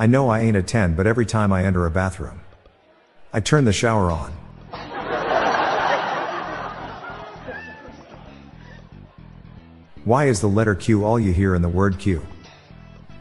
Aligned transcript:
I 0.00 0.06
know 0.06 0.28
I 0.28 0.40
ain't 0.40 0.56
a 0.56 0.62
10, 0.62 0.94
but 0.94 1.08
every 1.08 1.26
time 1.26 1.52
I 1.52 1.64
enter 1.64 1.84
a 1.84 1.90
bathroom, 1.90 2.40
I 3.32 3.40
turn 3.40 3.64
the 3.64 3.72
shower 3.72 4.12
on. 4.12 4.30
Why 10.04 10.26
is 10.26 10.40
the 10.40 10.46
letter 10.46 10.76
Q 10.76 11.04
all 11.04 11.18
you 11.18 11.32
hear 11.32 11.56
in 11.56 11.62
the 11.62 11.68
word 11.68 11.98
queue? 11.98 12.24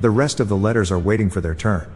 The 0.02 0.12
rest 0.12 0.40
of 0.40 0.50
the 0.50 0.56
letters 0.56 0.92
are 0.92 1.00
waiting 1.00 1.32
for 1.32 1.42
their 1.42 1.56
turn. 1.56 1.92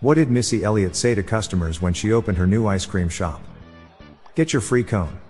What 0.00 0.16
did 0.16 0.30
Missy 0.30 0.64
Elliott 0.64 0.96
say 0.96 1.14
to 1.14 1.22
customers 1.22 1.80
when 1.80 1.94
she 1.94 2.12
opened 2.12 2.36
her 2.36 2.46
new 2.46 2.66
ice 2.66 2.84
cream 2.84 3.08
shop? 3.08 3.40
Get 4.34 4.52
your 4.52 4.60
free 4.60 4.84
cone. 4.84 5.21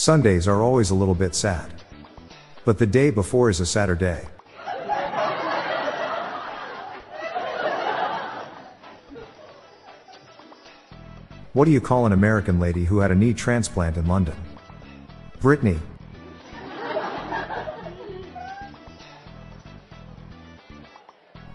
Sundays 0.00 0.48
are 0.48 0.62
always 0.62 0.88
a 0.88 0.94
little 0.94 1.14
bit 1.14 1.34
sad. 1.34 1.70
But 2.64 2.78
the 2.78 2.86
day 2.86 3.10
before 3.10 3.50
is 3.50 3.60
a 3.60 3.66
Saturday. 3.66 4.26
What 11.52 11.66
do 11.66 11.70
you 11.70 11.82
call 11.82 12.06
an 12.06 12.12
American 12.12 12.58
lady 12.58 12.84
who 12.86 13.00
had 13.00 13.10
a 13.10 13.14
knee 13.14 13.34
transplant 13.34 13.98
in 13.98 14.06
London? 14.06 14.36
Brittany. 15.38 15.78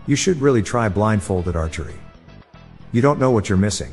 You 0.05 0.15
should 0.15 0.39
really 0.39 0.61
try 0.61 0.87
blindfolded 0.87 1.55
archery. 1.55 1.95
You 2.91 3.01
don't 3.01 3.19
know 3.19 3.31
what 3.31 3.49
you're 3.49 3.57
missing. 3.57 3.91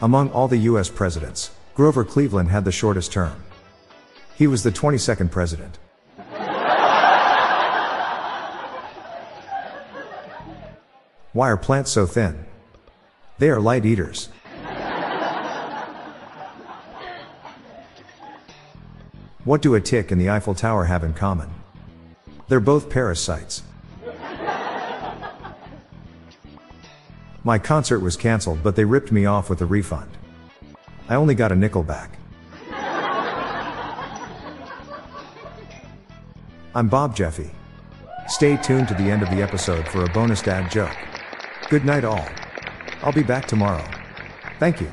Among 0.00 0.30
all 0.30 0.46
the 0.46 0.58
US 0.58 0.88
presidents, 0.88 1.50
Grover 1.74 2.04
Cleveland 2.04 2.50
had 2.50 2.64
the 2.64 2.70
shortest 2.70 3.10
term. 3.10 3.42
He 4.36 4.46
was 4.46 4.62
the 4.62 4.70
22nd 4.70 5.30
president. 5.32 5.78
Why 11.32 11.50
are 11.50 11.56
plants 11.56 11.90
so 11.90 12.06
thin? 12.06 12.46
They 13.38 13.50
are 13.50 13.60
light 13.60 13.84
eaters. 13.84 14.28
What 19.44 19.62
do 19.62 19.74
a 19.74 19.80
tick 19.80 20.12
and 20.12 20.20
the 20.20 20.30
Eiffel 20.30 20.54
Tower 20.54 20.84
have 20.84 21.02
in 21.02 21.14
common? 21.14 21.50
They're 22.46 22.60
both 22.60 22.88
parasites. 22.88 23.62
My 27.48 27.58
concert 27.58 28.00
was 28.00 28.14
cancelled, 28.14 28.62
but 28.62 28.76
they 28.76 28.84
ripped 28.84 29.10
me 29.10 29.24
off 29.24 29.48
with 29.48 29.62
a 29.62 29.64
refund. 29.64 30.18
I 31.08 31.14
only 31.14 31.34
got 31.34 31.50
a 31.50 31.56
nickel 31.56 31.82
back. 31.82 32.18
I'm 36.74 36.88
Bob 36.88 37.16
Jeffy. 37.16 37.50
Stay 38.26 38.58
tuned 38.58 38.86
to 38.88 38.94
the 38.94 39.10
end 39.10 39.22
of 39.22 39.30
the 39.30 39.40
episode 39.40 39.88
for 39.88 40.04
a 40.04 40.10
bonus 40.10 40.42
dad 40.42 40.70
joke. 40.70 40.94
Good 41.70 41.86
night, 41.86 42.04
all. 42.04 42.28
I'll 43.02 43.14
be 43.14 43.22
back 43.22 43.46
tomorrow. 43.46 43.82
Thank 44.58 44.82
you. 44.82 44.92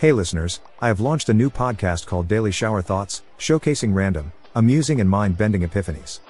Hey 0.00 0.12
listeners, 0.12 0.60
I 0.80 0.88
have 0.88 1.00
launched 1.00 1.28
a 1.28 1.34
new 1.34 1.50
podcast 1.50 2.06
called 2.06 2.26
Daily 2.26 2.50
Shower 2.50 2.80
Thoughts, 2.80 3.20
showcasing 3.38 3.92
random, 3.92 4.32
amusing 4.54 5.02
and 5.02 5.10
mind-bending 5.10 5.60
epiphanies. 5.60 6.20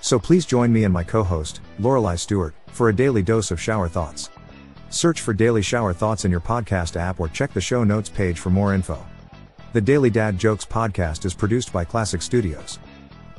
So 0.00 0.18
please 0.18 0.46
join 0.46 0.72
me 0.72 0.84
and 0.84 0.94
my 0.94 1.04
co-host, 1.04 1.60
Lorelai 1.78 2.18
Stewart, 2.18 2.54
for 2.68 2.88
a 2.88 2.96
daily 2.96 3.22
dose 3.22 3.50
of 3.50 3.60
shower 3.60 3.86
thoughts. 3.86 4.30
Search 4.88 5.20
for 5.20 5.34
Daily 5.34 5.60
Shower 5.60 5.92
Thoughts 5.92 6.24
in 6.24 6.30
your 6.30 6.40
podcast 6.40 6.96
app 6.96 7.20
or 7.20 7.28
check 7.28 7.52
the 7.52 7.60
show 7.60 7.84
notes 7.84 8.08
page 8.08 8.38
for 8.38 8.48
more 8.48 8.72
info. 8.72 8.98
The 9.74 9.80
Daily 9.82 10.08
Dad 10.08 10.38
Jokes 10.38 10.64
podcast 10.64 11.26
is 11.26 11.34
produced 11.34 11.70
by 11.70 11.84
Classic 11.84 12.22
Studios. 12.22 12.78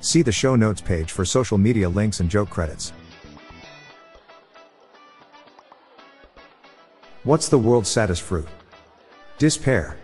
See 0.01 0.21
the 0.21 0.31
show 0.31 0.55
notes 0.55 0.81
page 0.81 1.11
for 1.11 1.25
social 1.25 1.57
media 1.57 1.89
links 1.89 2.19
and 2.19 2.29
joke 2.29 2.51
credits. 2.51 2.93
What's 7.23 7.49
the 7.49 7.57
world's 7.57 7.89
saddest 7.89 8.21
fruit? 8.21 8.47
Despair. 9.39 9.95